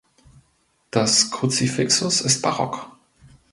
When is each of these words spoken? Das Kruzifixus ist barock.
Das 0.89 1.29
Kruzifixus 1.29 2.21
ist 2.21 2.41
barock. 2.41 2.89